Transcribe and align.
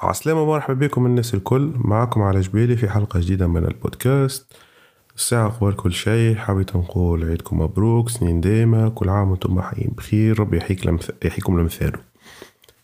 عسلامة 0.00 0.44
مرحبا 0.44 0.86
بكم 0.86 1.06
الناس 1.06 1.34
الكل. 1.34 1.72
معكم 1.74 2.22
على 2.22 2.40
جبالي 2.40 2.76
في 2.76 2.88
حلقة 2.88 3.20
جديدة 3.20 3.46
من 3.46 3.64
البودكاست. 3.64 4.52
الساعة 5.16 5.48
قبل 5.48 5.72
كل 5.72 5.92
شيء. 5.92 6.36
حبيت 6.36 6.76
نقول 6.76 7.24
عيدكم 7.24 7.60
مبروك 7.60 8.08
سنين 8.08 8.40
دايمة. 8.40 8.88
كل 8.88 9.08
عام 9.08 9.30
وأنتم 9.30 9.60
حيين 9.60 9.92
بخير 9.96 10.40
ربي 10.40 10.56
يحيك 10.56 10.86
لمث... 10.86 11.10
يحييكم 11.24 11.58
المثال 11.58 11.92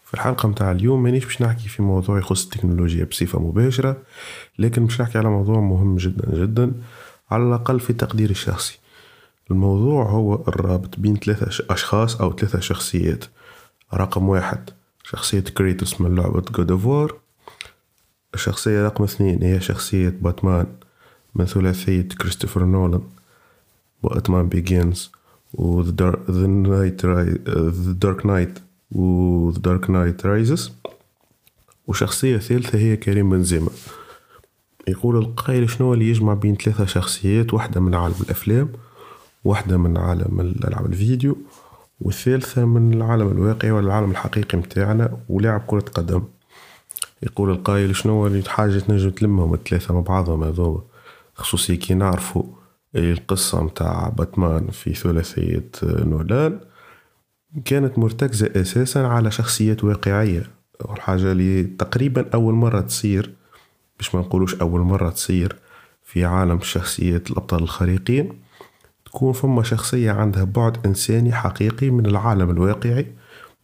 في 0.04 0.14
الحلقة 0.14 0.48
متاع 0.48 0.72
اليوم 0.72 1.02
مانيش 1.02 1.24
باش 1.24 1.42
نحكي 1.42 1.68
في 1.68 1.82
موضوع 1.82 2.18
يخص 2.18 2.44
التكنولوجيا 2.44 3.04
بصفة 3.04 3.38
مباشرة 3.38 3.96
لكن 4.58 4.86
باش 4.86 5.00
نحكي 5.00 5.18
على 5.18 5.28
موضوع 5.28 5.60
مهم 5.60 5.96
جدا 5.96 6.44
جدا 6.44 6.72
على 7.30 7.42
الأقل 7.42 7.80
في 7.80 7.92
تقديري 7.92 8.30
الشخصي. 8.30 8.78
الموضوع 9.50 10.04
هو 10.04 10.34
الرابط 10.34 10.98
بين 10.98 11.16
ثلاثة 11.16 11.64
أشخاص 11.74 12.20
أو 12.20 12.32
ثلاثة 12.32 12.60
شخصيات. 12.60 13.24
رقم 13.94 14.28
واحد 14.28 14.70
شخصية 15.10 15.40
كريتوس 15.40 16.00
من 16.00 16.14
لعبة 16.16 16.40
God 16.40 16.70
of 16.70 16.86
War 16.86 17.18
الشخصية 18.34 18.86
رقم 18.86 19.04
اثنين 19.04 19.42
هي 19.42 19.60
شخصية 19.60 20.08
باتمان 20.08 20.66
من 21.34 21.46
ثلاثية 21.46 22.02
كريستوفر 22.02 22.64
نولان 22.64 23.02
Batman 24.02 24.48
Begins 24.48 25.12
و 25.54 25.82
The 25.82 25.90
Dark 28.04 28.22
Knight 28.22 28.60
و 28.92 29.52
The 29.52 29.58
Dark 29.58 29.86
Knight 29.86 30.22
Rises. 30.24 30.70
وشخصية 31.86 32.38
ثالثة 32.38 32.78
هي 32.78 32.96
كريم 32.96 33.30
بنزيما. 33.30 33.70
يقول 34.88 35.16
القائل 35.16 35.70
شنو 35.70 35.94
اللي 35.94 36.10
يجمع 36.10 36.34
بين 36.34 36.56
ثلاثة 36.56 36.84
شخصيات 36.86 37.54
واحدة 37.54 37.80
من 37.80 37.94
عالم 37.94 38.14
الأفلام 38.20 38.72
واحدة 39.44 39.76
من 39.76 39.96
عالم 39.96 40.40
الألعاب 40.40 40.86
الفيديو. 40.86 41.36
والثالثة 42.00 42.64
من 42.64 42.94
العالم 42.94 43.28
الواقعي 43.28 43.70
ولا 43.70 43.86
العالم 43.86 44.10
الحقيقي 44.10 44.58
متاعنا 44.58 45.18
ولاعب 45.28 45.62
كرة 45.66 45.84
قدم. 45.94 46.22
يقول 47.22 47.50
القائل 47.50 47.96
شنو 47.96 48.26
اللي 48.26 48.42
حاجة 48.48 48.78
تنجم 48.78 49.10
تلمهم 49.10 49.54
الثلاثة 49.54 49.94
مع 49.94 50.00
بعضهم 50.00 50.44
هذوما؟ 50.44 50.82
خصوصي 51.34 51.76
كي 51.76 51.94
نعرفوا 51.94 52.44
القصة 52.94 53.62
متاع 53.62 54.08
باتمان 54.08 54.68
في 54.68 54.94
ثلاثية 54.94 55.70
نولان 55.82 56.60
كانت 57.64 57.98
مرتكزة 57.98 58.50
أساسا 58.56 58.98
على 58.98 59.30
شخصيات 59.30 59.84
واقعية. 59.84 60.50
الحاجة 60.90 61.32
اللي 61.32 61.62
تقريبا 61.62 62.30
أول 62.34 62.54
مرة 62.54 62.80
تصير 62.80 63.34
باش 63.98 64.14
ما 64.14 64.20
نقولوش 64.20 64.54
أول 64.54 64.80
مرة 64.80 65.10
تصير 65.10 65.56
في 66.04 66.24
عالم 66.24 66.56
الشخصيات 66.56 67.30
الأبطال 67.30 67.62
الخارقين. 67.62 68.49
تكون 69.10 69.32
فما 69.32 69.62
شخصية 69.62 70.12
عندها 70.12 70.44
بعد 70.44 70.86
إنساني 70.86 71.32
حقيقي 71.32 71.90
من 71.90 72.06
العالم 72.06 72.50
الواقعي 72.50 73.06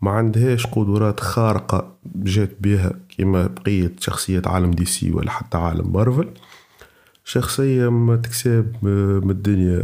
ما 0.03 0.11
عندهاش 0.11 0.67
قدرات 0.67 1.21
خارقة 1.21 1.97
جات 2.17 2.51
بها 2.61 2.93
كما 3.19 3.47
بقية 3.47 3.93
شخصيات 4.01 4.47
عالم 4.49 4.71
DC 4.71 5.13
ولا 5.13 5.31
حتى 5.31 5.59
عالم 5.59 5.93
مارفل. 5.93 6.29
شخصية 7.25 7.89
ما 7.89 8.17
تكسب 8.17 8.73
من 8.83 9.31
الدنيا. 9.31 9.83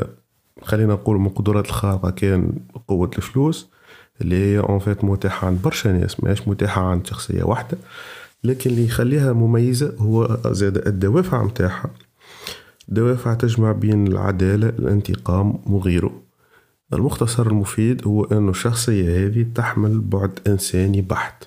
خلينا 0.62 0.92
نقول 0.92 1.18
من 1.18 1.28
قدرات 1.28 1.66
الخارقة 1.66 2.10
كان 2.10 2.52
قوة 2.88 3.10
الفلوس 3.18 3.68
اللي 4.20 4.36
هي 4.36 4.58
en 4.58 4.78
fait 4.78 5.04
متاحة 5.04 5.46
عند 5.46 5.62
برشا 5.62 5.88
ناس 5.88 6.24
ماهيش 6.24 6.48
متاحة 6.48 6.82
عند 6.82 7.06
شخصية 7.06 7.42
واحدة. 7.42 7.78
لكن 8.44 8.70
اللي 8.70 8.84
يخليها 8.84 9.32
مميزة 9.32 9.94
هو 9.98 10.38
زاد 10.46 10.86
الدوافع 10.88 11.42
متاعها 11.42 11.90
دوافع 12.88 13.34
تجمع 13.34 13.72
بين 13.72 14.06
العدالة 14.06 14.68
الانتقام 14.68 15.58
وغيره 15.66 16.22
المختصر 16.92 17.46
المفيد 17.46 18.06
هو 18.06 18.24
أن 18.24 18.48
الشخصية 18.48 19.26
هذه 19.26 19.46
تحمل 19.54 20.00
بعد 20.00 20.38
إنساني 20.46 21.02
بحت. 21.02 21.44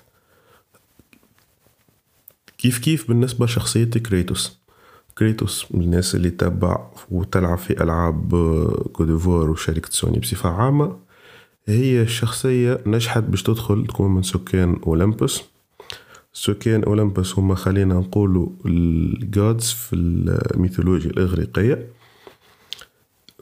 كيف 2.58 2.78
كيف 2.78 3.08
بالنسبة 3.08 3.44
لشخصية 3.46 3.84
كريتوس؟ 3.84 4.58
كريتوس 5.18 5.66
من 5.70 5.82
الناس 5.82 6.14
اللي 6.14 6.30
تتبع 6.30 6.86
وتلعب 7.10 7.58
في 7.58 7.82
ألعاب 7.82 8.34
God 8.92 9.14
of 9.14 9.28
War 9.28 9.50
وشركة 9.50 9.90
سوني 9.90 10.18
بصفة 10.18 10.50
عامة. 10.50 10.96
هي 11.66 12.02
الشخصية 12.02 12.80
نجحت 12.86 13.22
باش 13.22 13.42
تدخل 13.42 13.86
تكون 13.86 14.14
من 14.14 14.22
سكان 14.22 14.80
أولمبوس. 14.86 15.44
سكان 16.38 16.84
أولمبوس 16.84 17.38
هما 17.38 17.54
خلينا 17.54 17.94
نقولوا 17.94 18.48
ال 18.66 18.87
gods 18.87 19.70
في 19.70 19.96
الميثولوجيا 19.96 21.10
الإغريقية. 21.10 21.86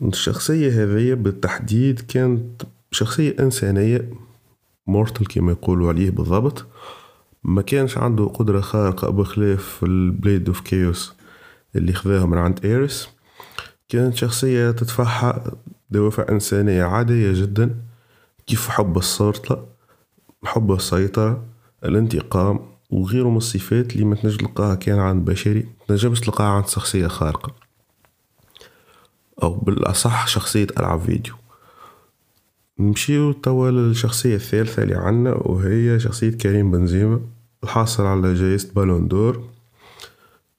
الشخصية 0.03 0.69
هذه 0.69 1.15
بالتحديد 1.15 2.01
كانت 2.01 2.63
شخصية 2.91 3.37
إنسانية 3.41 4.11
mortal 4.87 5.27
كما 5.27 5.53
يقولوا 5.53 5.89
عليه 5.89 6.11
بالضبط. 6.11 6.67
ما 7.45 7.63
كانش 7.63 7.99
عنده 7.99 8.25
قدرة 8.27 8.61
خارقة 8.61 9.11
بخلاف 9.11 9.85
ال 9.85 9.96
Blade 9.96 10.49
of 10.49 10.61
Chaos 10.61 11.15
اللي 11.77 11.93
خذاها 11.93 12.27
من 12.27 12.39
عند 12.39 12.65
آريس 12.65 13.09
كانت 13.89 14.17
شخصية 14.17 14.71
تدفعها 14.71 15.53
دوافع 15.91 16.27
إنسانية 16.29 16.85
عادية 16.85 17.33
جدا. 17.43 17.75
كيف 18.47 18.69
حب 18.69 18.99
السلطة 18.99 19.67
حب 20.45 20.73
السيطرة 20.73 21.45
الانتقام. 21.85 22.74
وغيره 22.95 23.29
من 23.31 23.37
الصفات 23.37 23.93
اللي 23.93 24.05
ما 24.05 24.15
تنجم 24.15 24.37
تلقاها 24.37 24.75
كان 24.75 24.99
عند 24.99 25.25
بشري 25.25 25.67
تنجمش 25.89 26.21
تلقاها 26.21 26.47
عند 26.47 26.67
شخصية 26.67 27.07
خارقة. 27.07 27.55
أو 29.43 29.55
بالأصح 29.55 30.27
شخصية 30.27 30.67
ألعاب 30.79 31.01
فيديو. 31.01 31.35
نمشيو 32.79 33.33
توا 33.33 33.71
للشخصية 33.71 34.35
الثالثة 34.35 34.83
اللي 34.83 34.95
عنا 34.95 35.35
وهي 35.35 36.01
شخصية 36.01 36.31
كريم 36.31 36.71
بنزيما 36.71 37.21
الحاصل 37.65 38.03
على 38.03 38.35
جائزة 38.35 38.69
بالون 38.75 39.09
دور 39.09 39.45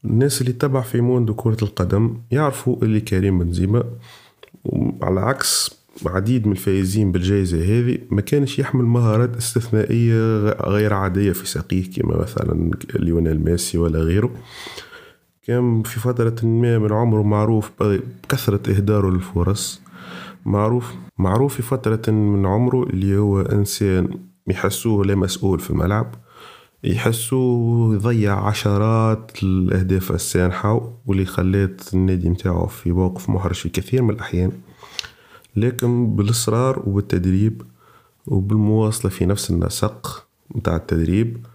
الناس 0.06 0.42
اللي 0.42 0.54
تبع 0.54 0.82
في 0.82 1.02
موندو 1.02 1.34
كرة 1.34 1.58
القدم 1.64 2.18
يعرفوا 2.32 2.78
اللي 2.84 3.02
كريم 3.02 3.40
بنزيما 3.40 3.84
على 5.02 5.20
عكس 5.20 5.76
عديد 6.06 6.46
من 6.48 6.52
الفائزين 6.52 7.12
بالجائزة 7.12 7.58
هذه 7.58 7.98
ما 8.12 8.22
كانش 8.22 8.60
يحمل 8.60 8.86
مهارات 8.86 9.36
استثنائية 9.38 10.50
غير 10.50 10.94
عادية 10.94 11.32
في 11.32 11.48
ساقيه 11.48 11.92
كما 11.92 12.18
مثلا 12.18 12.72
ليونيل 12.96 13.44
ميسي 13.44 13.78
ولا 13.78 14.00
غيره. 14.00 14.32
كان 15.48 15.84
في 15.84 16.00
فترة 16.00 16.36
ما 16.46 16.80
من 16.80 16.92
عمره 16.94 17.24
معروف 17.24 17.72
بكثرة 17.80 18.72
إهداره 18.72 19.10
للفرص. 19.10 19.82
معروف 20.46 20.94
معروف 21.18 21.56
في 21.56 21.62
فترة 21.62 22.12
من 22.12 22.46
عمره 22.46 22.84
اللي 22.84 23.18
هو 23.18 23.42
إنسان 23.42 24.10
يحسوه 24.48 25.06
لا 25.06 25.16
مسؤول 25.16 25.60
في 25.60 25.70
الملعب 25.70 26.16
يحسوه 26.84 27.96
يضيع 27.96 28.48
عشرات 28.48 29.32
الأهداف 29.44 30.12
السانحة 30.12 30.94
واللي 31.06 31.26
خلات 31.26 31.82
النادي 31.94 32.30
متاعه 32.30 32.66
في 32.66 32.92
موقف 32.92 33.30
محرج 33.30 33.56
في 33.56 33.70
كثير 33.70 34.02
من 34.02 34.10
الأحيان. 34.10 34.52
لكن 35.56 36.16
بالإصرار 36.16 36.84
وبالتدريب 36.86 37.62
وبالمواصلة 38.28 39.12
في 39.12 39.26
نفس 39.26 39.52
النسق 39.52 40.28
متاع 40.56 40.76
التدريب 40.76 41.46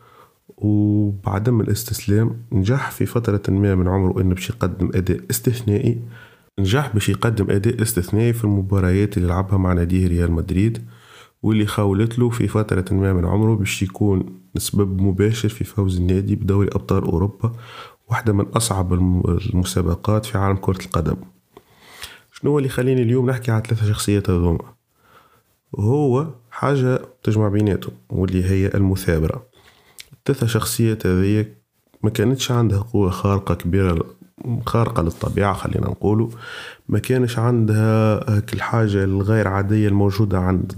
وبعدم 0.56 1.60
الاستسلام 1.60 2.36
نجح 2.52 2.90
في 2.90 3.06
فترة 3.06 3.42
ما 3.48 3.74
من 3.74 3.88
عمره 3.88 4.20
إنه 4.20 4.34
باش 4.34 4.50
يقدم 4.50 4.90
أداء 4.94 5.20
استثنائي 5.30 5.98
نجح 6.58 6.94
باش 6.94 7.08
يقدم 7.08 7.50
أداء 7.50 7.82
استثنائي 7.82 8.32
في 8.32 8.44
المباريات 8.44 9.16
اللي 9.16 9.28
لعبها 9.28 9.58
مع 9.58 9.72
ناديه 9.72 10.06
ريال 10.06 10.32
مدريد 10.32 10.84
واللي 11.42 11.66
خاولت 11.66 12.18
له 12.18 12.30
في 12.30 12.48
فترة 12.48 12.84
ما 12.90 13.12
من 13.12 13.26
عمره 13.26 13.54
باش 13.54 13.82
يكون 13.82 14.40
سبب 14.56 15.00
مباشر 15.00 15.48
في 15.48 15.64
فوز 15.64 15.98
النادي 16.00 16.36
بدوري 16.36 16.68
أبطال 16.68 17.02
أوروبا 17.02 17.52
واحدة 18.08 18.32
من 18.32 18.44
أصعب 18.44 18.92
المسابقات 18.92 20.26
في 20.26 20.38
عالم 20.38 20.56
كرة 20.56 20.84
القدم. 20.84 21.16
شنو 22.42 22.58
اللي 22.58 22.68
يخليني 22.68 23.02
اليوم 23.02 23.30
نحكي 23.30 23.50
على 23.50 23.62
ثلاثة 23.66 23.88
شخصيات 23.88 24.30
هذوما؟ 24.30 24.74
وهو 25.72 26.26
حاجة 26.50 27.00
تجمع 27.22 27.48
بيناتهم 27.48 27.94
واللي 28.10 28.44
هي 28.44 28.66
المثابرة. 28.66 29.46
الثلاثة 30.12 30.46
شخصيات 30.46 31.06
هذيا 31.06 31.54
ما 32.02 32.10
كانتش 32.10 32.50
عندها 32.50 32.78
قوة 32.78 33.10
خارقة 33.10 33.54
كبيرة 33.54 34.04
خارقة 34.66 35.02
للطبيعة 35.02 35.54
خلينا 35.54 35.86
نقولوا. 35.86 36.28
ما 36.88 36.98
كانش 36.98 37.38
عندها 37.38 38.30
هاك 38.36 38.54
الحاجة 38.54 39.04
الغير 39.04 39.48
عادية 39.48 39.88
الموجودة 39.88 40.38
عند 40.38 40.72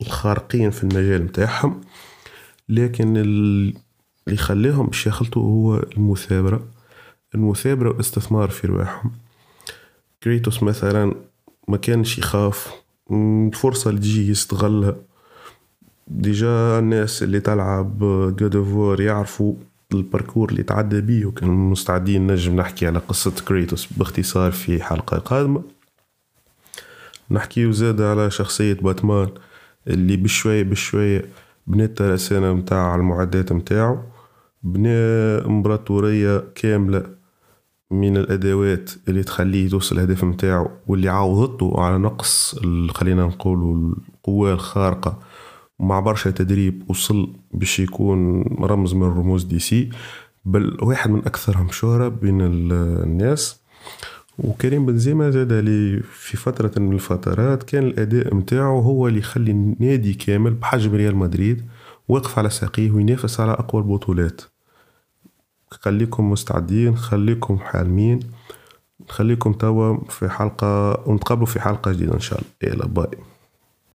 الخارقين 0.00 0.70
في 0.70 0.84
المجال 0.84 1.22
متاعهم. 1.22 1.80
لكن 2.68 3.16
اللي 3.16 4.36
خليهم 4.36 4.86
باش 4.86 5.08
هو 5.36 5.76
المثابرة. 5.76 6.66
المثابرة 7.34 7.88
والاستثمار 7.88 8.50
في 8.50 8.66
رواحهم. 8.66 9.21
كريتوس 10.24 10.62
مثلا 10.62 11.14
ما 11.68 11.76
كانش 11.76 12.18
يخاف 12.18 12.72
الفرصة 13.10 13.90
اللي 13.90 14.00
تجي 14.00 14.30
يستغلها. 14.30 14.96
déjà 16.08 16.78
الناس 16.78 17.22
اللي 17.22 17.40
تلعب 17.40 17.98
God 18.36 18.56
of 18.56 18.74
War 18.74 19.00
يعرفوا 19.00 19.54
الباركور 19.92 20.50
اللي 20.50 20.62
تعدى 20.62 21.00
بيه 21.00 21.26
وكان 21.26 21.48
مستعدين 21.48 22.26
نجم 22.26 22.56
نحكي 22.56 22.86
على 22.86 22.98
قصة 22.98 23.30
كريتوس 23.48 23.86
باختصار 23.96 24.52
في 24.52 24.82
حلقة 24.82 25.18
قادمة. 25.18 25.62
نحكي 27.30 27.72
زاد 27.72 28.00
على 28.00 28.30
شخصية 28.30 28.74
باتمان 28.74 29.28
اللي 29.88 30.16
بشوية 30.16 30.62
بشوية 30.62 31.24
بنت 31.66 31.98
ترسانة 31.98 32.52
متاع 32.52 32.94
المعدات 32.94 33.52
متاعه 33.52 34.06
بنى 34.62 34.88
امبراطورية 35.46 36.44
كاملة 36.54 37.21
من 37.92 38.16
الأدوات 38.16 38.90
اللي 39.08 39.22
تخليه 39.22 39.70
يوصل 39.72 39.96
الهدف 39.96 40.24
نتاعو 40.24 40.68
واللي 40.86 41.08
عوضته 41.08 41.80
على 41.80 41.98
نقص 41.98 42.58
خلينا 42.90 43.26
نقولوا 43.26 43.94
القوة 44.14 44.52
الخارقة 44.52 45.18
مع 45.80 46.00
برشا 46.00 46.30
تدريب 46.30 46.82
وصل 46.90 47.32
باش 47.54 47.80
يكون 47.80 48.42
رمز 48.60 48.94
من 48.94 49.02
رموز 49.02 49.44
دي 49.44 49.58
سي 49.58 49.90
بل 50.44 50.76
واحد 50.82 51.10
من 51.10 51.18
أكثرهم 51.18 51.68
شهرة 51.70 52.08
بين 52.08 52.40
الناس. 52.40 53.62
وكريم 54.38 54.86
بنزيما 54.86 55.30
زاد 55.30 55.52
لي 55.52 56.00
في 56.12 56.36
فترة 56.36 56.72
من 56.80 56.92
الفترات 56.92 57.62
كان 57.62 57.82
الأداء 57.86 58.34
متاعه 58.34 58.80
هو 58.80 59.08
اللي 59.08 59.18
يخلي 59.18 59.50
النادي 59.50 60.14
كامل 60.14 60.54
بحجم 60.54 60.94
ريال 60.94 61.16
مدريد 61.16 61.62
واقف 62.08 62.38
على 62.38 62.50
ساقيه 62.50 62.90
وينافس 62.90 63.40
على 63.40 63.52
أقوى 63.52 63.82
البطولات. 63.82 64.40
خليكم 65.80 66.30
مستعدين 66.30 66.96
خليكم 66.96 67.58
حالمين 67.58 68.20
نخليكم 69.08 69.52
توا 69.52 69.98
في 70.08 70.28
حلقة 70.28 71.02
ونتقابلوا 71.08 71.46
في 71.46 71.60
حلقة 71.60 71.92
جديدة 71.92 72.14
إن 72.14 72.20
شاء 72.20 72.38
الله. 72.38 72.74
يلا 72.74 72.86
باي. 72.86 73.31